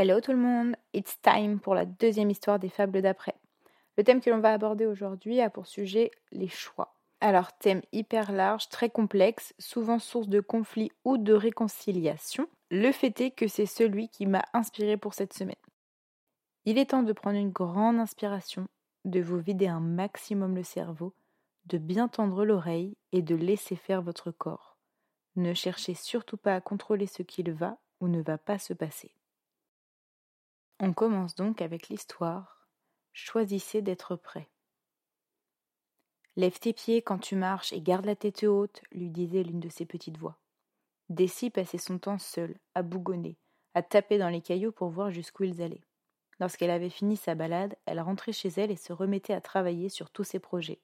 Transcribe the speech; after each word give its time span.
Hello 0.00 0.20
tout 0.20 0.30
le 0.30 0.38
monde, 0.38 0.76
it's 0.94 1.20
time 1.22 1.58
pour 1.58 1.74
la 1.74 1.84
deuxième 1.84 2.30
histoire 2.30 2.60
des 2.60 2.68
fables 2.68 3.02
d'après. 3.02 3.34
Le 3.96 4.04
thème 4.04 4.20
que 4.20 4.30
l'on 4.30 4.38
va 4.38 4.52
aborder 4.52 4.86
aujourd'hui 4.86 5.40
a 5.40 5.50
pour 5.50 5.66
sujet 5.66 6.12
les 6.30 6.46
choix. 6.46 6.94
Alors, 7.20 7.52
thème 7.58 7.82
hyper 7.90 8.30
large, 8.30 8.68
très 8.68 8.90
complexe, 8.90 9.54
souvent 9.58 9.98
source 9.98 10.28
de 10.28 10.38
conflits 10.38 10.92
ou 11.04 11.18
de 11.18 11.32
réconciliation. 11.32 12.46
Le 12.70 12.92
fait 12.92 13.20
est 13.20 13.32
que 13.32 13.48
c'est 13.48 13.66
celui 13.66 14.08
qui 14.08 14.26
m'a 14.26 14.44
inspiré 14.52 14.96
pour 14.96 15.14
cette 15.14 15.32
semaine. 15.32 15.56
Il 16.64 16.78
est 16.78 16.90
temps 16.90 17.02
de 17.02 17.12
prendre 17.12 17.36
une 17.36 17.50
grande 17.50 17.98
inspiration, 17.98 18.68
de 19.04 19.18
vous 19.20 19.40
vider 19.40 19.66
un 19.66 19.80
maximum 19.80 20.54
le 20.54 20.62
cerveau, 20.62 21.12
de 21.66 21.76
bien 21.76 22.06
tendre 22.06 22.44
l'oreille 22.44 22.96
et 23.10 23.22
de 23.22 23.34
laisser 23.34 23.74
faire 23.74 24.02
votre 24.02 24.30
corps. 24.30 24.76
Ne 25.34 25.54
cherchez 25.54 25.94
surtout 25.94 26.36
pas 26.36 26.54
à 26.54 26.60
contrôler 26.60 27.08
ce 27.08 27.24
qu'il 27.24 27.50
va 27.50 27.78
ou 27.98 28.06
ne 28.06 28.22
va 28.22 28.38
pas 28.38 28.60
se 28.60 28.74
passer. 28.74 29.17
On 30.80 30.92
commence 30.92 31.34
donc 31.34 31.60
avec 31.60 31.88
l'histoire. 31.88 32.68
Choisissez 33.12 33.82
d'être 33.82 34.14
prêt. 34.14 34.48
Lève 36.36 36.60
tes 36.60 36.72
pieds 36.72 37.02
quand 37.02 37.18
tu 37.18 37.34
marches 37.34 37.72
et 37.72 37.82
garde 37.82 38.04
la 38.04 38.14
tête 38.14 38.44
haute, 38.44 38.82
lui 38.92 39.10
disait 39.10 39.42
l'une 39.42 39.58
de 39.58 39.68
ses 39.68 39.86
petites 39.86 40.18
voix. 40.18 40.38
Dessy 41.08 41.50
passait 41.50 41.78
son 41.78 41.98
temps 41.98 42.18
seule, 42.18 42.56
à 42.76 42.82
bougonner, 42.82 43.36
à 43.74 43.82
taper 43.82 44.18
dans 44.18 44.28
les 44.28 44.40
cailloux 44.40 44.70
pour 44.70 44.90
voir 44.90 45.10
jusqu'où 45.10 45.42
ils 45.42 45.62
allaient. 45.62 45.82
Lorsqu'elle 46.38 46.70
avait 46.70 46.90
fini 46.90 47.16
sa 47.16 47.34
balade, 47.34 47.76
elle 47.84 47.98
rentrait 47.98 48.32
chez 48.32 48.50
elle 48.50 48.70
et 48.70 48.76
se 48.76 48.92
remettait 48.92 49.34
à 49.34 49.40
travailler 49.40 49.88
sur 49.88 50.10
tous 50.10 50.22
ses 50.22 50.38
projets. 50.38 50.80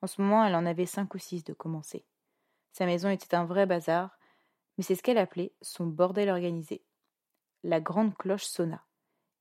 En 0.00 0.06
ce 0.06 0.22
moment, 0.22 0.42
elle 0.42 0.54
en 0.54 0.64
avait 0.64 0.86
cinq 0.86 1.14
ou 1.14 1.18
six 1.18 1.44
de 1.44 1.52
commencer. 1.52 2.06
Sa 2.72 2.86
maison 2.86 3.10
était 3.10 3.34
un 3.34 3.44
vrai 3.44 3.66
bazar, 3.66 4.18
mais 4.78 4.84
c'est 4.84 4.94
ce 4.94 5.02
qu'elle 5.02 5.18
appelait 5.18 5.52
son 5.60 5.86
bordel 5.86 6.30
organisé. 6.30 6.82
La 7.62 7.82
grande 7.82 8.16
cloche 8.16 8.44
sonna. 8.44 8.87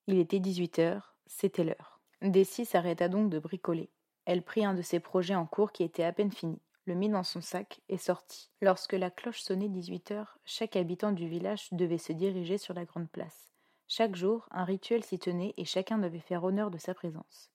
Il 0.07 0.19
était 0.19 0.39
dix-huit 0.39 0.79
heures, 0.79 1.15
c'était 1.25 1.65
l'heure. 1.65 1.99
Dessy 2.21 2.65
s'arrêta 2.65 3.09
donc 3.09 3.29
de 3.29 3.39
bricoler. 3.39 3.89
Elle 4.25 4.41
prit 4.41 4.63
un 4.63 4.73
de 4.73 4.81
ses 4.81 5.01
projets 5.01 5.35
en 5.35 5.45
cours 5.45 5.73
qui 5.73 5.83
était 5.83 6.03
à 6.03 6.13
peine 6.13 6.31
fini, 6.31 6.61
le 6.85 6.95
mit 6.95 7.09
dans 7.09 7.23
son 7.23 7.41
sac 7.41 7.81
et 7.89 7.97
sortit. 7.97 8.49
Lorsque 8.61 8.93
la 8.93 9.11
cloche 9.11 9.41
sonnait 9.41 9.67
dix-huit 9.67 10.11
heures, 10.11 10.39
chaque 10.45 10.77
habitant 10.77 11.11
du 11.11 11.27
village 11.27 11.67
devait 11.73 11.97
se 11.97 12.13
diriger 12.13 12.57
sur 12.57 12.73
la 12.73 12.85
grande 12.85 13.09
place. 13.09 13.53
Chaque 13.89 14.15
jour, 14.15 14.47
un 14.51 14.63
rituel 14.63 15.03
s'y 15.03 15.19
tenait 15.19 15.53
et 15.57 15.65
chacun 15.65 15.97
devait 15.97 16.19
faire 16.19 16.43
honneur 16.45 16.71
de 16.71 16.77
sa 16.77 16.93
présence. 16.93 17.51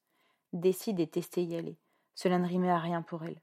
Dessy 0.53 0.93
détestait 0.93 1.45
y 1.45 1.57
aller. 1.57 1.79
Cela 2.15 2.39
ne 2.39 2.47
rimait 2.47 2.71
à 2.71 2.79
rien 2.79 3.01
pour 3.01 3.25
elle. 3.25 3.41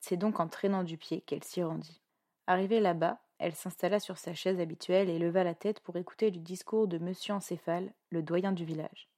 C'est 0.00 0.16
donc 0.16 0.40
en 0.40 0.48
traînant 0.48 0.82
du 0.82 0.98
pied 0.98 1.20
qu'elle 1.20 1.44
s'y 1.44 1.62
rendit. 1.62 2.02
Arrivée 2.48 2.80
là-bas, 2.80 3.20
elle 3.38 3.54
s'installa 3.54 4.00
sur 4.00 4.18
sa 4.18 4.34
chaise 4.34 4.60
habituelle 4.60 5.10
et 5.10 5.18
leva 5.18 5.44
la 5.44 5.54
tête 5.54 5.80
pour 5.80 5.96
écouter 5.96 6.30
le 6.30 6.38
discours 6.38 6.88
de 6.88 6.98
monsieur 6.98 7.34
Encéphale, 7.34 7.92
le 8.10 8.22
doyen 8.22 8.52
du 8.52 8.64
village. 8.64 9.08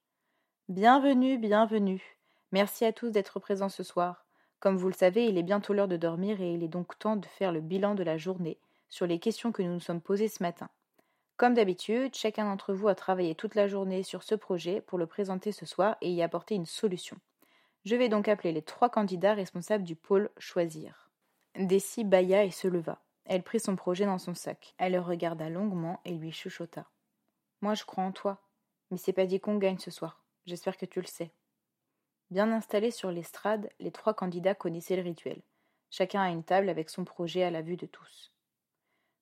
Bienvenue, 0.69 1.37
bienvenue. 1.37 2.17
Merci 2.51 2.85
à 2.85 2.93
tous 2.93 3.09
d'être 3.09 3.39
présents 3.39 3.69
ce 3.69 3.83
soir. 3.83 4.25
Comme 4.59 4.77
vous 4.77 4.87
le 4.87 4.93
savez, 4.93 5.27
il 5.27 5.37
est 5.37 5.43
bientôt 5.43 5.73
l'heure 5.73 5.87
de 5.87 5.97
dormir 5.97 6.41
et 6.41 6.53
il 6.53 6.63
est 6.63 6.67
donc 6.67 6.97
temps 6.97 7.15
de 7.15 7.25
faire 7.25 7.51
le 7.51 7.61
bilan 7.61 7.95
de 7.95 8.03
la 8.03 8.17
journée 8.17 8.57
sur 8.89 9.05
les 9.05 9.19
questions 9.19 9.51
que 9.51 9.61
nous 9.61 9.73
nous 9.73 9.79
sommes 9.79 10.01
posées 10.01 10.29
ce 10.29 10.41
matin. 10.41 10.69
Comme 11.37 11.53
d'habitude, 11.53 12.15
chacun 12.15 12.45
d'entre 12.45 12.73
vous 12.73 12.87
a 12.87 12.95
travaillé 12.95 13.35
toute 13.35 13.53
la 13.53 13.67
journée 13.67 14.01
sur 14.01 14.23
ce 14.23 14.33
projet 14.33 14.81
pour 14.81 14.97
le 14.97 15.05
présenter 15.05 15.51
ce 15.51 15.67
soir 15.67 15.95
et 16.01 16.11
y 16.11 16.23
apporter 16.23 16.55
une 16.55 16.65
solution. 16.65 17.17
Je 17.85 17.95
vais 17.95 18.09
donc 18.09 18.27
appeler 18.27 18.51
les 18.51 18.63
trois 18.63 18.89
candidats 18.89 19.35
responsables 19.35 19.83
du 19.83 19.95
pôle 19.95 20.31
choisir. 20.39 21.09
Dessy 21.55 22.03
bailla 22.03 22.43
et 22.43 22.51
se 22.51 22.67
leva. 22.67 22.99
Elle 23.29 23.43
prit 23.43 23.59
son 23.59 23.75
projet 23.75 24.05
dans 24.05 24.17
son 24.17 24.33
sac. 24.33 24.73
Elle 24.77 24.93
le 24.93 25.01
regarda 25.01 25.49
longuement 25.49 25.99
et 26.05 26.13
lui 26.13 26.31
chuchota. 26.31 26.89
Moi, 27.61 27.73
je 27.73 27.83
crois 27.83 28.05
en 28.05 28.13
toi. 28.13 28.41
Mais 28.89 28.97
c'est 28.97 29.13
pas 29.13 29.25
dit 29.25 29.41
qu'on 29.41 29.57
gagne 29.57 29.79
ce 29.79 29.91
soir. 29.91 30.23
J'espère 30.45 30.77
que 30.77 30.85
tu 30.85 31.01
le 31.01 31.07
sais. 31.07 31.33
Bien 32.31 32.51
installés 32.53 32.91
sur 32.91 33.11
l'estrade, 33.11 33.69
les 33.79 33.91
trois 33.91 34.13
candidats 34.13 34.55
connaissaient 34.55 34.95
le 34.95 35.01
rituel. 35.01 35.41
Chacun 35.89 36.21
à 36.21 36.29
une 36.29 36.43
table 36.43 36.69
avec 36.69 36.89
son 36.89 37.03
projet 37.03 37.43
à 37.43 37.51
la 37.51 37.61
vue 37.61 37.75
de 37.75 37.85
tous. 37.85 38.33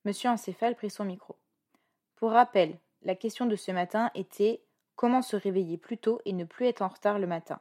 Monsieur 0.06 0.30
Encéphale 0.30 0.76
prit 0.76 0.92
son 0.92 1.06
micro. 1.06 1.36
Pour 2.16 2.32
rappel, 2.32 2.80
la 3.02 3.16
question 3.16 3.48
de 3.48 3.56
ce 3.56 3.72
matin 3.72 4.12
était 4.14 4.64
comment 4.96 5.24
se 5.24 5.36
réveiller 5.36 5.78
plus 5.78 5.98
tôt 5.98 6.22
et 6.26 6.34
ne 6.34 6.46
plus 6.46 6.68
être 6.68 6.84
en 6.84 6.90
retard 6.90 7.18
le 7.18 7.28
matin? 7.28 7.60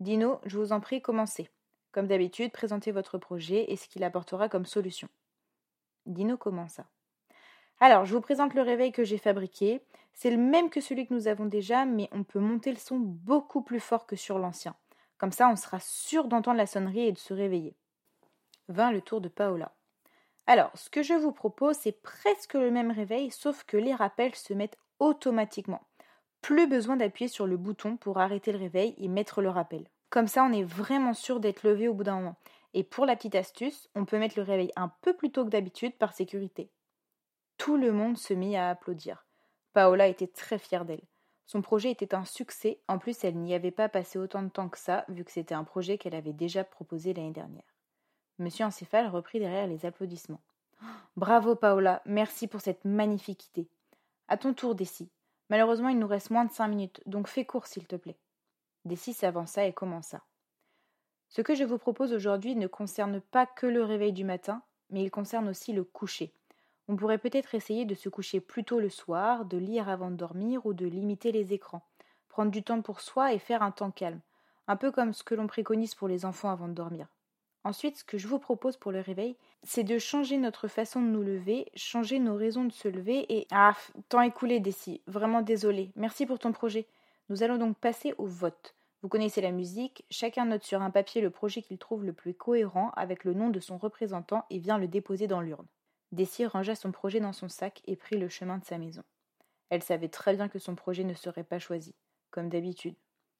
Dino, 0.00 0.40
je 0.46 0.58
vous 0.58 0.72
en 0.72 0.80
prie, 0.80 1.00
commencez. 1.00 1.48
Comme 1.92 2.08
d'habitude, 2.08 2.50
présentez 2.50 2.90
votre 2.90 3.18
projet 3.18 3.70
et 3.70 3.76
ce 3.76 3.88
qu'il 3.88 4.02
apportera 4.02 4.48
comme 4.48 4.66
solution. 4.66 5.08
Dino 6.06 6.36
commença. 6.36 6.86
Alors, 7.80 8.04
je 8.04 8.14
vous 8.14 8.20
présente 8.20 8.54
le 8.54 8.62
réveil 8.62 8.92
que 8.92 9.04
j'ai 9.04 9.18
fabriqué. 9.18 9.82
C'est 10.14 10.30
le 10.30 10.38
même 10.38 10.70
que 10.70 10.80
celui 10.80 11.06
que 11.06 11.12
nous 11.12 11.28
avons 11.28 11.44
déjà, 11.44 11.84
mais 11.84 12.08
on 12.12 12.24
peut 12.24 12.40
monter 12.40 12.70
le 12.70 12.78
son 12.78 12.96
beaucoup 12.98 13.60
plus 13.60 13.80
fort 13.80 14.06
que 14.06 14.16
sur 14.16 14.38
l'ancien. 14.38 14.74
Comme 15.18 15.32
ça, 15.32 15.48
on 15.48 15.56
sera 15.56 15.78
sûr 15.80 16.28
d'entendre 16.28 16.56
la 16.56 16.66
sonnerie 16.66 17.06
et 17.06 17.12
de 17.12 17.18
se 17.18 17.34
réveiller. 17.34 17.74
Vint 18.68 18.92
le 18.92 19.02
tour 19.02 19.20
de 19.20 19.28
Paola. 19.28 19.72
Alors, 20.46 20.70
ce 20.74 20.88
que 20.88 21.02
je 21.02 21.14
vous 21.14 21.32
propose, 21.32 21.76
c'est 21.76 22.00
presque 22.02 22.54
le 22.54 22.70
même 22.70 22.90
réveil, 22.90 23.30
sauf 23.30 23.64
que 23.64 23.76
les 23.76 23.94
rappels 23.94 24.34
se 24.34 24.54
mettent 24.54 24.78
automatiquement. 24.98 25.82
Plus 26.40 26.66
besoin 26.66 26.96
d'appuyer 26.96 27.28
sur 27.28 27.46
le 27.46 27.56
bouton 27.56 27.96
pour 27.96 28.18
arrêter 28.18 28.52
le 28.52 28.58
réveil 28.58 28.94
et 28.98 29.08
mettre 29.08 29.42
le 29.42 29.48
rappel. 29.48 29.86
Comme 30.10 30.28
ça, 30.28 30.44
on 30.44 30.52
est 30.52 30.62
vraiment 30.62 31.14
sûr 31.14 31.40
d'être 31.40 31.64
levé 31.64 31.88
au 31.88 31.94
bout 31.94 32.04
d'un 32.04 32.16
moment. 32.16 32.36
Et 32.76 32.84
pour 32.84 33.06
la 33.06 33.16
petite 33.16 33.36
astuce, 33.36 33.88
on 33.94 34.04
peut 34.04 34.18
mettre 34.18 34.38
le 34.38 34.42
réveil 34.42 34.70
un 34.76 34.92
peu 35.00 35.16
plus 35.16 35.32
tôt 35.32 35.46
que 35.46 35.50
d'habitude 35.50 35.96
par 35.96 36.12
sécurité. 36.12 36.70
Tout 37.56 37.78
le 37.78 37.90
monde 37.90 38.18
se 38.18 38.34
mit 38.34 38.54
à 38.54 38.68
applaudir. 38.68 39.24
Paola 39.72 40.08
était 40.08 40.26
très 40.26 40.58
fière 40.58 40.84
d'elle. 40.84 41.00
Son 41.46 41.62
projet 41.62 41.90
était 41.90 42.14
un 42.14 42.26
succès, 42.26 42.78
en 42.86 42.98
plus 42.98 43.24
elle 43.24 43.38
n'y 43.38 43.54
avait 43.54 43.70
pas 43.70 43.88
passé 43.88 44.18
autant 44.18 44.42
de 44.42 44.50
temps 44.50 44.68
que 44.68 44.78
ça, 44.78 45.06
vu 45.08 45.24
que 45.24 45.32
c'était 45.32 45.54
un 45.54 45.64
projet 45.64 45.96
qu'elle 45.96 46.14
avait 46.14 46.34
déjà 46.34 46.64
proposé 46.64 47.14
l'année 47.14 47.30
dernière. 47.30 47.64
Monsieur 48.38 48.66
Encéphale 48.66 49.08
reprit 49.08 49.38
derrière 49.38 49.66
les 49.66 49.86
applaudissements. 49.86 50.42
Bravo 51.16 51.56
Paola, 51.56 52.02
merci 52.04 52.46
pour 52.46 52.60
cette 52.60 52.84
magnifique 52.84 53.46
idée. 53.54 53.70
À 54.28 54.36
ton 54.36 54.52
tour, 54.52 54.74
Dessy. 54.74 55.08
Malheureusement, 55.48 55.88
il 55.88 55.98
nous 55.98 56.06
reste 56.06 56.28
moins 56.28 56.44
de 56.44 56.52
cinq 56.52 56.68
minutes, 56.68 57.00
donc 57.06 57.26
fais 57.26 57.46
court, 57.46 57.68
s'il 57.68 57.86
te 57.86 57.96
plaît. 57.96 58.18
Dessy 58.84 59.14
s'avança 59.14 59.64
et 59.64 59.72
commença. 59.72 60.20
Ce 61.28 61.42
que 61.42 61.54
je 61.54 61.64
vous 61.64 61.78
propose 61.78 62.12
aujourd'hui 62.12 62.56
ne 62.56 62.66
concerne 62.66 63.20
pas 63.20 63.46
que 63.46 63.66
le 63.66 63.82
réveil 63.82 64.12
du 64.12 64.24
matin, 64.24 64.62
mais 64.90 65.02
il 65.02 65.10
concerne 65.10 65.48
aussi 65.48 65.72
le 65.72 65.84
coucher. 65.84 66.32
On 66.88 66.96
pourrait 66.96 67.18
peut-être 67.18 67.54
essayer 67.54 67.84
de 67.84 67.94
se 67.94 68.08
coucher 68.08 68.40
plus 68.40 68.64
tôt 68.64 68.78
le 68.78 68.88
soir, 68.88 69.44
de 69.44 69.58
lire 69.58 69.88
avant 69.88 70.10
de 70.10 70.16
dormir 70.16 70.64
ou 70.66 70.72
de 70.72 70.86
limiter 70.86 71.32
les 71.32 71.52
écrans, 71.52 71.82
prendre 72.28 72.52
du 72.52 72.62
temps 72.62 72.80
pour 72.80 73.00
soi 73.00 73.32
et 73.32 73.38
faire 73.38 73.62
un 73.62 73.72
temps 73.72 73.90
calme, 73.90 74.20
un 74.68 74.76
peu 74.76 74.92
comme 74.92 75.12
ce 75.12 75.24
que 75.24 75.34
l'on 75.34 75.48
préconise 75.48 75.94
pour 75.94 76.06
les 76.06 76.24
enfants 76.24 76.50
avant 76.50 76.68
de 76.68 76.74
dormir. 76.74 77.08
Ensuite, 77.64 77.96
ce 77.96 78.04
que 78.04 78.16
je 78.16 78.28
vous 78.28 78.38
propose 78.38 78.76
pour 78.76 78.92
le 78.92 79.00
réveil, 79.00 79.36
c'est 79.64 79.82
de 79.82 79.98
changer 79.98 80.36
notre 80.36 80.68
façon 80.68 81.02
de 81.02 81.08
nous 81.08 81.24
lever, 81.24 81.66
changer 81.74 82.20
nos 82.20 82.36
raisons 82.36 82.64
de 82.64 82.72
se 82.72 82.86
lever 82.86 83.26
et... 83.28 83.48
Ah, 83.50 83.74
temps 84.08 84.20
écoulé, 84.20 84.60
Dessy. 84.60 85.00
Vraiment 85.08 85.42
désolé. 85.42 85.90
Merci 85.96 86.26
pour 86.26 86.38
ton 86.38 86.52
projet. 86.52 86.86
Nous 87.28 87.42
allons 87.42 87.58
donc 87.58 87.76
passer 87.76 88.14
au 88.18 88.26
vote. 88.26 88.76
Vous 89.02 89.08
connaissez 89.08 89.40
la 89.40 89.52
musique, 89.52 90.04
chacun 90.10 90.46
note 90.46 90.64
sur 90.64 90.82
un 90.82 90.90
papier 90.90 91.20
le 91.20 91.30
projet 91.30 91.62
qu'il 91.62 91.78
trouve 91.78 92.04
le 92.04 92.12
plus 92.12 92.34
cohérent 92.34 92.90
avec 92.96 93.24
le 93.24 93.34
nom 93.34 93.50
de 93.50 93.60
son 93.60 93.76
représentant 93.76 94.44
et 94.50 94.58
vient 94.58 94.78
le 94.78 94.88
déposer 94.88 95.26
dans 95.26 95.40
l'urne. 95.40 95.66
Dessy 96.12 96.46
rangea 96.46 96.74
son 96.74 96.92
projet 96.92 97.20
dans 97.20 97.32
son 97.32 97.48
sac 97.48 97.82
et 97.86 97.96
prit 97.96 98.16
le 98.16 98.28
chemin 98.28 98.58
de 98.58 98.64
sa 98.64 98.78
maison. 98.78 99.02
Elle 99.68 99.82
savait 99.82 100.08
très 100.08 100.34
bien 100.34 100.48
que 100.48 100.58
son 100.58 100.74
projet 100.74 101.04
ne 101.04 101.14
serait 101.14 101.44
pas 101.44 101.58
choisi, 101.58 101.94
comme 102.30 102.48
d'habitude. 102.48 102.96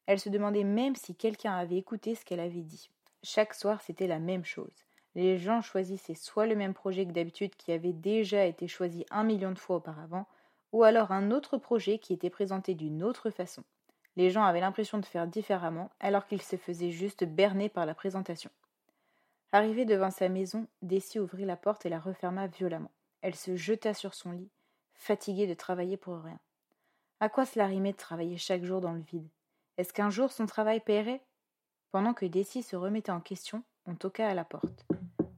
Elle 0.06 0.21
se 0.21 0.28
demandait 0.28 0.65
même 0.65 0.95
si 0.95 1.15
quelqu'un 1.15 1.55
avait 1.55 1.78
écouté 1.78 2.15
ce 2.15 2.25
qu'elle 2.25 2.41
avait 2.41 2.62
dit. 2.62 2.91
Chaque 3.22 3.55
soir, 3.55 3.81
c'était 3.81 4.06
la 4.06 4.19
même 4.19 4.45
chose. 4.45 4.84
Les 5.15 5.39
gens 5.39 5.62
choisissaient 5.62 6.15
soit 6.15 6.47
le 6.47 6.55
même 6.55 6.75
projet 6.75 7.06
que 7.06 7.12
d'habitude 7.12 7.56
qui 7.56 7.72
avait 7.72 7.95
déjà 7.95 8.45
été 8.45 8.69
choisi 8.69 9.06
un 9.11 9.25
million 9.25 9.50
de 9.50 9.59
fois 9.59 9.77
auparavant, 9.77 10.27
ou 10.72 10.84
alors 10.84 11.11
un 11.11 11.31
autre 11.31 11.56
projet 11.56 11.99
qui 11.99 12.12
était 12.12 12.31
présenté 12.31 12.75
d'une 12.75 13.03
autre 13.03 13.30
façon. 13.30 13.65
Les 14.16 14.30
gens 14.30 14.45
avaient 14.45 14.60
l'impression 14.60 14.98
de 14.98 15.07
faire 15.07 15.27
différemment, 15.27 15.91
alors 16.01 16.27
qu'ils 16.27 16.42
se 16.42 16.57
faisaient 16.57 16.91
juste 16.91 17.24
berner 17.24 17.68
par 17.68 17.86
la 17.86 17.95
présentation. 17.95 18.51
Arrivée 19.53 19.84
devant 19.84 20.10
sa 20.10 20.28
maison, 20.28 20.66
Dessy 20.83 21.18
ouvrit 21.18 21.45
la 21.45 21.57
porte 21.57 21.86
et 21.86 21.91
la 21.91 22.01
referma 22.01 22.47
violemment. 22.47 22.91
Elle 23.21 23.34
se 23.34 23.57
jeta 23.57 23.95
sur 23.95 24.15
son 24.15 24.33
lit, 24.33 24.51
fatiguée 24.95 25.47
de 25.47 25.54
travailler 25.54 25.97
pour 25.97 26.18
rien. 26.18 26.39
À 27.21 27.28
quoi 27.28 27.47
cela 27.47 27.66
rimait 27.66 27.92
de 27.92 27.97
travailler 27.97 28.36
chaque 28.36 28.65
jour 28.65 28.80
dans 28.80 28.92
le 28.92 29.01
vide? 29.01 29.28
Est-ce 29.78 29.92
qu'un 29.92 30.10
jour 30.10 30.33
son 30.33 30.47
travail 30.47 30.80
paierait? 30.80 31.22
Pendant 31.92 32.15
que 32.15 32.27
Dessy 32.27 32.63
se 32.63 32.77
remettait 32.77 33.13
en 33.13 33.21
question, 33.21 33.63
on 33.86 33.95
toqua 33.95 34.28
à 34.28 34.34
la 34.34 34.45
porte. 34.45 34.86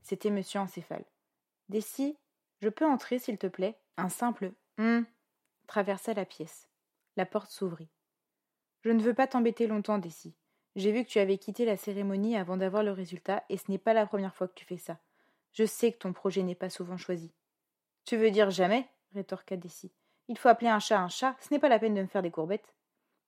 C'était 0.02 0.30
monsieur 0.30 0.60
Encéphale. 0.60 1.04
Dessy, 1.68 2.16
je 2.60 2.68
peux 2.68 2.86
entrer, 2.86 3.18
s'il 3.18 3.38
te 3.38 3.46
plaît? 3.46 3.78
Un 3.96 4.08
simple 4.08 4.52
hum 4.78 5.04
traversa 5.66 6.14
la 6.14 6.24
pièce. 6.24 6.66
La 7.16 7.26
porte 7.26 7.50
s'ouvrit. 7.50 7.90
Je 8.82 8.90
ne 8.90 9.02
veux 9.02 9.14
pas 9.14 9.26
t'embêter 9.26 9.66
longtemps, 9.66 9.98
Dessy. 9.98 10.34
J'ai 10.76 10.92
vu 10.92 11.04
que 11.04 11.10
tu 11.10 11.18
avais 11.18 11.38
quitté 11.38 11.64
la 11.64 11.76
cérémonie 11.76 12.36
avant 12.36 12.56
d'avoir 12.56 12.82
le 12.82 12.92
résultat, 12.92 13.44
et 13.48 13.56
ce 13.56 13.70
n'est 13.70 13.78
pas 13.78 13.94
la 13.94 14.06
première 14.06 14.34
fois 14.34 14.46
que 14.46 14.54
tu 14.54 14.64
fais 14.64 14.76
ça. 14.76 14.98
Je 15.52 15.64
sais 15.64 15.92
que 15.92 15.98
ton 15.98 16.12
projet 16.12 16.42
n'est 16.42 16.54
pas 16.54 16.70
souvent 16.70 16.96
choisi. 16.96 17.32
Tu 18.04 18.16
veux 18.16 18.30
dire 18.30 18.50
jamais 18.50 18.86
rétorqua 19.14 19.56
Dessy. 19.56 19.90
Il 20.28 20.38
faut 20.38 20.48
appeler 20.48 20.70
un 20.70 20.78
chat 20.78 21.00
un 21.00 21.08
chat, 21.08 21.36
ce 21.40 21.52
n'est 21.52 21.58
pas 21.58 21.68
la 21.68 21.78
peine 21.78 21.94
de 21.94 22.02
me 22.02 22.06
faire 22.06 22.22
des 22.22 22.30
courbettes. 22.30 22.74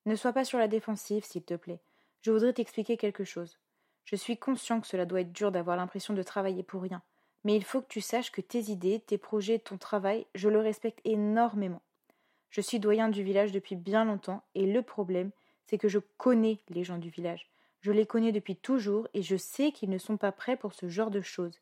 Ne 0.06 0.14
sois 0.14 0.32
pas 0.32 0.44
sur 0.44 0.58
la 0.58 0.68
défensive, 0.68 1.24
s'il 1.24 1.42
te 1.42 1.54
plaît. 1.54 1.80
Je 2.22 2.30
voudrais 2.30 2.52
t'expliquer 2.52 2.96
quelque 2.96 3.24
chose. 3.24 3.58
Je 4.04 4.16
suis 4.16 4.36
conscient 4.36 4.80
que 4.80 4.86
cela 4.86 5.06
doit 5.06 5.22
être 5.22 5.32
dur 5.32 5.50
d'avoir 5.52 5.76
l'impression 5.76 6.14
de 6.14 6.22
travailler 6.22 6.62
pour 6.62 6.82
rien, 6.82 7.02
mais 7.44 7.56
il 7.56 7.64
faut 7.64 7.80
que 7.80 7.88
tu 7.88 8.00
saches 8.00 8.32
que 8.32 8.40
tes 8.40 8.70
idées, 8.70 9.00
tes 9.00 9.18
projets, 9.18 9.58
ton 9.58 9.78
travail, 9.78 10.26
je 10.34 10.48
le 10.48 10.58
respecte 10.58 11.00
énormément. 11.04 11.82
Je 12.50 12.60
suis 12.60 12.80
doyen 12.80 13.08
du 13.08 13.22
village 13.22 13.52
depuis 13.52 13.76
bien 13.76 14.04
longtemps, 14.04 14.42
et 14.54 14.66
le 14.66 14.82
problème, 14.82 15.30
c'est 15.70 15.78
que 15.78 15.88
je 15.88 16.00
connais 16.18 16.58
les 16.68 16.82
gens 16.82 16.98
du 16.98 17.10
village. 17.10 17.48
Je 17.80 17.92
les 17.92 18.04
connais 18.04 18.32
depuis 18.32 18.56
toujours, 18.56 19.06
et 19.14 19.22
je 19.22 19.36
sais 19.36 19.70
qu'ils 19.70 19.88
ne 19.88 19.98
sont 19.98 20.16
pas 20.16 20.32
prêts 20.32 20.56
pour 20.56 20.74
ce 20.74 20.88
genre 20.88 21.12
de 21.12 21.20
choses. 21.20 21.60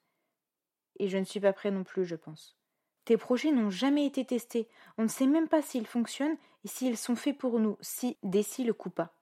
Et 0.98 1.08
je 1.08 1.18
ne 1.18 1.24
suis 1.24 1.40
pas 1.40 1.52
prêt 1.52 1.70
non 1.70 1.84
plus, 1.84 2.06
je 2.06 2.16
pense. 2.16 2.56
Tes 3.04 3.18
projets 3.18 3.52
n'ont 3.52 3.68
jamais 3.68 4.06
été 4.06 4.24
testés. 4.24 4.66
On 4.96 5.02
ne 5.02 5.08
sait 5.08 5.26
même 5.26 5.46
pas 5.46 5.60
s'ils 5.60 5.86
fonctionnent 5.86 6.38
et 6.64 6.68
s'ils 6.68 6.96
sont 6.96 7.16
faits 7.16 7.36
pour 7.36 7.60
nous, 7.60 7.76
si 7.82 8.16
Dessy 8.22 8.64
le 8.64 8.72
coupa. 8.72 9.12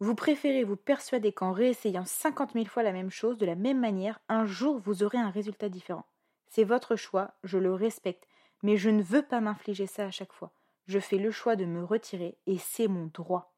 Vous 0.00 0.14
préférez 0.14 0.64
vous 0.64 0.76
persuader 0.76 1.32
qu'en 1.32 1.52
réessayant 1.52 2.04
cinquante 2.04 2.54
mille 2.54 2.68
fois 2.68 2.82
la 2.82 2.92
même 2.92 3.10
chose 3.10 3.38
de 3.38 3.46
la 3.46 3.54
même 3.54 3.80
manière, 3.80 4.20
un 4.28 4.44
jour 4.44 4.78
vous 4.78 5.02
aurez 5.02 5.18
un 5.18 5.30
résultat 5.30 5.70
différent. 5.70 6.06
C'est 6.46 6.64
votre 6.64 6.94
choix, 6.94 7.32
je 7.42 7.56
le 7.58 7.72
respecte, 7.72 8.28
mais 8.62 8.76
je 8.76 8.90
ne 8.90 9.02
veux 9.02 9.22
pas 9.22 9.40
m'infliger 9.40 9.86
ça 9.86 10.04
à 10.04 10.10
chaque 10.10 10.32
fois. 10.32 10.52
Je 10.86 10.98
fais 10.98 11.18
le 11.18 11.30
choix 11.30 11.56
de 11.56 11.64
me 11.64 11.82
retirer 11.82 12.36
et 12.46 12.58
c'est 12.58 12.88
mon 12.88 13.10
droit. 13.12 13.50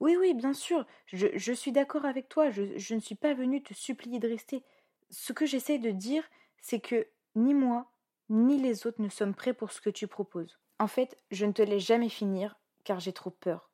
Oui, 0.00 0.16
oui, 0.18 0.34
bien 0.34 0.52
sûr, 0.52 0.86
je, 1.06 1.52
suis 1.52 1.72
d'accord 1.72 2.04
avec 2.04 2.28
toi, 2.28 2.50
je, 2.50 2.78
je 2.78 2.94
ne 2.94 3.00
suis 3.00 3.16
pas 3.16 3.34
venu 3.34 3.62
te 3.62 3.74
supplier 3.74 4.20
de 4.20 4.28
rester. 4.28 4.62
Ce 5.10 5.32
que 5.32 5.46
j'essaie 5.46 5.78
de 5.78 5.90
dire, 5.90 6.22
c'est 6.60 6.80
que 6.80 7.08
ni 7.34 7.54
moi, 7.54 7.90
ni 8.28 8.60
les 8.60 8.86
autres 8.86 9.02
ne 9.02 9.08
sommes 9.08 9.34
prêts 9.34 9.54
pour 9.54 9.72
ce 9.72 9.80
que 9.80 9.90
tu 9.90 10.06
proposes. 10.06 10.58
En 10.78 10.86
fait, 10.86 11.16
je 11.30 11.46
ne 11.46 11.52
te 11.52 11.62
laisse 11.62 11.84
jamais 11.84 12.08
finir, 12.08 12.56
car 12.84 13.00
j'ai 13.00 13.12
trop 13.12 13.30
peur. 13.30 13.70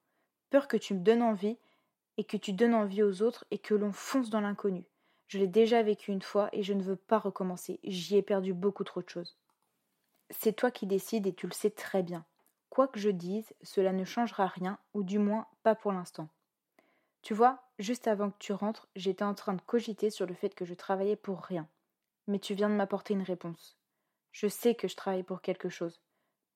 Peur 0.50 0.68
que 0.68 0.76
tu 0.76 0.94
me 0.94 1.00
donnes 1.00 1.22
envie 1.22 1.58
et 2.16 2.24
que 2.24 2.36
tu 2.36 2.52
donnes 2.52 2.74
envie 2.74 3.02
aux 3.02 3.22
autres 3.22 3.44
et 3.50 3.58
que 3.58 3.74
l'on 3.74 3.92
fonce 3.92 4.30
dans 4.30 4.40
l'inconnu. 4.40 4.84
Je 5.28 5.38
l'ai 5.38 5.48
déjà 5.48 5.82
vécu 5.82 6.12
une 6.12 6.22
fois 6.22 6.48
et 6.52 6.62
je 6.62 6.72
ne 6.72 6.82
veux 6.82 6.96
pas 6.96 7.18
recommencer. 7.18 7.80
J'y 7.82 8.16
ai 8.16 8.22
perdu 8.22 8.52
beaucoup 8.52 8.84
trop 8.84 9.02
de 9.02 9.08
choses. 9.08 9.36
C'est 10.30 10.54
toi 10.54 10.70
qui 10.70 10.86
décides 10.86 11.26
et 11.26 11.34
tu 11.34 11.46
le 11.46 11.52
sais 11.52 11.70
très 11.70 12.02
bien. 12.02 12.24
Quoi 12.74 12.88
que 12.88 12.98
je 12.98 13.10
dise, 13.10 13.54
cela 13.62 13.92
ne 13.92 14.04
changera 14.04 14.48
rien, 14.48 14.80
ou 14.94 15.04
du 15.04 15.20
moins 15.20 15.46
pas 15.62 15.76
pour 15.76 15.92
l'instant. 15.92 16.28
Tu 17.22 17.32
vois, 17.32 17.62
juste 17.78 18.08
avant 18.08 18.32
que 18.32 18.38
tu 18.40 18.52
rentres, 18.52 18.88
j'étais 18.96 19.22
en 19.22 19.34
train 19.34 19.52
de 19.52 19.60
cogiter 19.60 20.10
sur 20.10 20.26
le 20.26 20.34
fait 20.34 20.56
que 20.56 20.64
je 20.64 20.74
travaillais 20.74 21.14
pour 21.14 21.40
rien. 21.40 21.68
Mais 22.26 22.40
tu 22.40 22.52
viens 22.54 22.68
de 22.68 22.74
m'apporter 22.74 23.14
une 23.14 23.22
réponse. 23.22 23.78
Je 24.32 24.48
sais 24.48 24.74
que 24.74 24.88
je 24.88 24.96
travaille 24.96 25.22
pour 25.22 25.40
quelque 25.40 25.68
chose. 25.68 26.00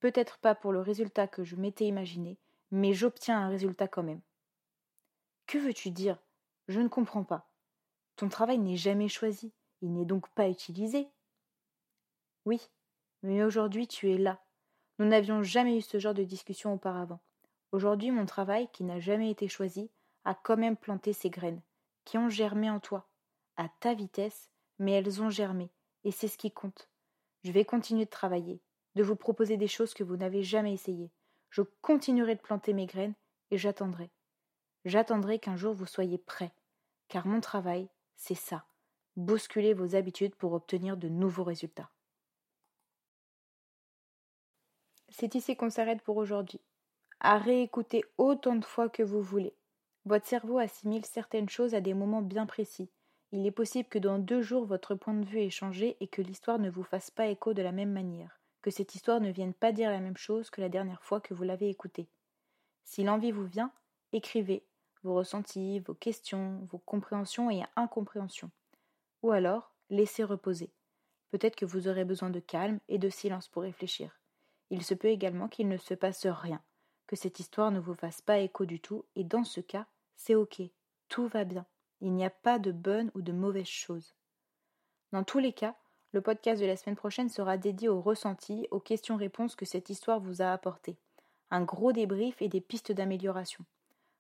Peut-être 0.01 0.39
pas 0.39 0.57
pour 0.57 0.73
le 0.73 0.81
résultat 0.81 1.29
que 1.29 1.45
je 1.45 1.55
m'étais 1.55 1.87
imaginé, 1.87 2.37
mais 2.73 2.95
j'obtiens 2.95 3.41
un 3.41 3.49
résultat 3.49 3.87
quand 3.87 4.03
même. 4.03 4.23
Que 5.47 5.59
veux-tu 5.59 5.93
dire? 5.93 6.19
Je 6.67 6.81
ne 6.81 6.89
comprends 6.89 7.23
pas. 7.23 7.49
Ton 8.17 8.29
travail 8.29 8.59
n'est 8.59 8.77
jamais 8.77 9.09
choisi, 9.09 9.53
il 9.83 9.93
n'est 9.93 10.05
donc 10.05 10.29
pas 10.31 10.49
utilisé. 10.49 11.07
Oui, 12.45 12.69
mais 13.23 13.45
aujourd'hui 13.45 13.87
tu 13.87 14.11
es 14.11 14.19
là. 14.19 14.43
Nous 14.99 15.07
n'avions 15.07 15.43
jamais 15.43 15.79
eu 15.79 15.83
ce 15.83 15.99
genre 15.99 16.15
de 16.15 16.25
discussion 16.25 16.75
auparavant. 16.75 17.21
Aujourd'hui 17.71 18.11
mon 18.11 18.27
travail, 18.27 18.69
qui 18.73 18.83
n'a 18.83 18.99
jamais 18.99 19.31
été 19.31 19.47
choisi, 19.47 19.91
a 20.25 20.35
quand 20.35 20.57
même 20.57 20.77
planté 20.77 21.13
ses 21.13 21.31
graines, 21.31 21.63
qui 22.05 22.19
ont 22.19 22.29
germé 22.29 22.69
en 22.69 22.81
toi, 22.81 23.09
à 23.57 23.69
ta 23.81 23.95
vitesse, 23.95 24.51
mais 24.79 24.93
elles 24.93 25.23
ont 25.23 25.31
germé, 25.31 25.71
et 26.05 26.11
c'est 26.11 26.29
ce 26.29 26.39
qui 26.39 26.51
compte. 26.51 26.89
Je 27.45 27.53
vais 27.53 27.65
continuer 27.65 28.07
de 28.07 28.11
travailler, 28.11 28.61
de 28.97 29.03
vous 29.03 29.17
proposer 29.17 29.57
des 29.57 29.69
choses 29.69 29.95
que 29.95 30.03
vous 30.03 30.17
n'avez 30.17 30.43
jamais 30.43 30.73
essayées. 30.73 31.11
Je 31.51 31.63
continuerai 31.81 32.35
de 32.35 32.41
planter 32.41 32.73
mes 32.73 32.87
graines, 32.87 33.15
et 33.51 33.59
j'attendrai. 33.59 34.11
J'attendrai 34.85 35.39
qu'un 35.39 35.57
jour 35.57 35.75
vous 35.75 35.87
soyez 35.87 36.19
prêts, 36.19 36.53
car 37.09 37.27
mon 37.27 37.41
travail, 37.41 37.89
c'est 38.17 38.35
ça, 38.35 38.65
bousculer 39.17 39.75
vos 39.75 39.95
habitudes 39.95 40.35
pour 40.35 40.53
obtenir 40.53 40.97
de 40.97 41.09
nouveaux 41.09 41.45
résultats. 41.45 41.91
C'est 45.11 45.35
ici 45.35 45.57
qu'on 45.57 45.71
s'arrête 45.71 46.03
pour 46.03 46.17
aujourd'hui. 46.17 46.61
À 47.21 47.39
réécouter 47.39 48.05
autant 48.19 48.57
de 48.57 48.65
fois 48.65 48.89
que 48.89 49.03
vous 49.03 49.23
voulez. 49.23 49.55
Votre 50.05 50.27
cerveau 50.27 50.59
assimile 50.59 51.05
certaines 51.05 51.49
choses 51.49 51.75
à 51.75 51.81
des 51.81 51.95
moments 51.95 52.23
bien 52.23 52.47
précis. 52.47 52.91
Il 53.33 53.47
est 53.47 53.53
possible 53.53 53.89
que 53.89 53.99
dans 53.99 54.19
deux 54.19 54.41
jours 54.41 54.65
votre 54.65 54.95
point 54.95 55.15
de 55.15 55.25
vue 55.25 55.41
ait 55.41 55.51
changé 55.51 55.97
et 56.01 56.09
que 56.09 56.23
l'histoire 56.23 56.59
ne 56.59 56.71
vous 56.71 56.83
fasse 56.83 57.11
pas 57.11 57.27
écho 57.27 57.53
de 57.53 57.63
la 57.63 57.73
même 57.73 57.93
manière, 57.93 58.41
que 58.63 58.71
cette 58.71 58.95
histoire 58.95 59.21
ne 59.21 59.31
vienne 59.31 59.53
pas 59.53 59.73
dire 59.73 59.91
la 59.91 60.01
même 60.01 60.17
chose 60.17 60.49
que 60.51 60.61
la 60.61 60.69
dernière 60.69 61.03
fois 61.03 61.21
que 61.21 61.35
vous 61.35 61.43
l'avez 61.43 61.69
écoutée. 61.69 62.09
Si 62.85 63.05
l'envie 63.05 63.33
vous 63.33 63.45
vient, 63.45 63.71
écrivez, 64.13 64.65
vos 65.03 65.15
ressentis, 65.15 65.81
vos 65.81 65.95
questions, 65.95 66.67
vos 66.71 66.79
compréhensions 66.79 67.51
et 67.51 67.65
incompréhensions. 67.77 68.51
Ou 69.23 69.33
alors, 69.33 69.73
laissez 69.91 70.25
reposer. 70.25 70.71
Peut-être 71.31 71.57
que 71.57 71.67
vous 71.67 71.89
aurez 71.89 72.05
besoin 72.05 72.31
de 72.31 72.41
calme 72.41 72.79
et 72.89 72.99
de 72.99 73.11
silence 73.11 73.49
pour 73.49 73.63
réfléchir. 73.63 74.19
Il 74.71 74.85
se 74.85 74.95
peut 74.95 75.09
également 75.09 75.49
qu'il 75.49 75.69
ne 75.69 75.77
se 75.77 75.95
passe 75.95 76.27
rien, 76.27 76.61
que 77.07 77.17
cette 77.17 77.41
histoire 77.41 77.71
ne 77.71 77.81
vous 77.81 77.95
fasse 77.95 78.21
pas 78.21 78.39
écho 78.39 78.67
du 78.67 78.81
tout, 78.81 79.05
et 79.17 79.25
dans 79.25 79.45
ce 79.45 79.61
cas, 79.61 79.87
c'est 80.17 80.35
ok, 80.35 80.61
tout 81.09 81.27
va 81.27 81.45
bien. 81.45 81.67
Il 82.01 82.13
n'y 82.13 82.25
a 82.25 82.31
pas 82.31 82.59
de 82.59 82.71
bonne 82.71 83.11
ou 83.15 83.23
de 83.23 83.33
mauvaise 83.33 83.67
chose. 83.67 84.15
Dans 85.13 85.25
tous 85.25 85.39
les 85.39 85.53
cas, 85.53 85.75
le 86.13 86.21
podcast 86.21 86.61
de 86.61 86.67
la 86.67 86.77
semaine 86.77 86.97
prochaine 86.97 87.29
sera 87.29 87.57
dédié 87.57 87.89
aux 87.89 88.01
ressentis, 88.01 88.69
aux 88.71 88.81
questions-réponses 88.81 89.57
que 89.57 89.65
cette 89.65 89.91
histoire 89.91 90.21
vous 90.21 90.43
a 90.43 90.53
apportées, 90.53 90.97
un 91.51 91.63
gros 91.63 91.93
débrief 91.93 92.41
et 92.41 92.49
des 92.49 92.61
pistes 92.61 92.93
d'amélioration. 92.93 93.65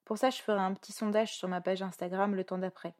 Pour 0.04 0.16
ça, 0.16 0.30
je 0.30 0.40
ferai 0.40 0.60
un 0.60 0.74
petit 0.74 0.92
sondage 0.92 1.36
sur 1.36 1.48
ma 1.48 1.60
page 1.60 1.82
Instagram 1.82 2.34
le 2.34 2.44
temps 2.44 2.58
d'après. 2.58 2.94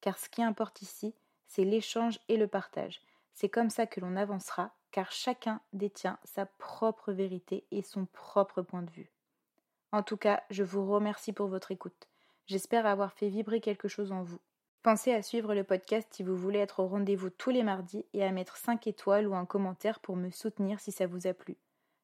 Car 0.00 0.18
ce 0.18 0.28
qui 0.28 0.42
importe 0.42 0.82
ici, 0.82 1.14
c'est 1.46 1.64
l'échange 1.64 2.18
et 2.28 2.36
le 2.36 2.46
partage. 2.46 3.00
C'est 3.34 3.48
comme 3.48 3.70
ça 3.70 3.86
que 3.86 4.00
l'on 4.00 4.16
avancera, 4.16 4.72
car 4.94 5.10
chacun 5.10 5.60
détient 5.72 6.20
sa 6.22 6.46
propre 6.46 7.10
vérité 7.10 7.66
et 7.72 7.82
son 7.82 8.06
propre 8.06 8.62
point 8.62 8.82
de 8.82 8.90
vue. 8.92 9.10
En 9.90 10.04
tout 10.04 10.16
cas, 10.16 10.44
je 10.50 10.62
vous 10.62 10.88
remercie 10.88 11.32
pour 11.32 11.48
votre 11.48 11.72
écoute. 11.72 12.08
J'espère 12.46 12.86
avoir 12.86 13.12
fait 13.12 13.28
vibrer 13.28 13.60
quelque 13.60 13.88
chose 13.88 14.12
en 14.12 14.22
vous. 14.22 14.38
Pensez 14.84 15.12
à 15.12 15.20
suivre 15.20 15.52
le 15.52 15.64
podcast 15.64 16.06
si 16.12 16.22
vous 16.22 16.36
voulez 16.36 16.60
être 16.60 16.78
au 16.78 16.86
rendez-vous 16.86 17.30
tous 17.30 17.50
les 17.50 17.64
mardis 17.64 18.06
et 18.12 18.22
à 18.22 18.30
mettre 18.30 18.56
5 18.56 18.86
étoiles 18.86 19.26
ou 19.26 19.34
un 19.34 19.46
commentaire 19.46 19.98
pour 19.98 20.14
me 20.14 20.30
soutenir 20.30 20.78
si 20.78 20.92
ça 20.92 21.08
vous 21.08 21.26
a 21.26 21.34
plu. 21.34 21.56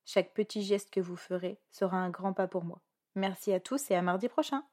Chaque 0.05 0.35
petit 0.35 0.65
geste 0.65 0.91
que 0.91 1.01
vous 1.01 1.15
ferez 1.15 1.61
sera 1.71 1.97
un 1.97 2.11
grand 2.11 2.33
pas 2.33 2.49
pour 2.49 2.65
moi. 2.65 2.81
Merci 3.15 3.53
à 3.53 3.61
tous 3.61 3.89
et 3.93 3.95
à 3.95 4.03
mardi 4.03 4.29
prochain. 4.29 4.65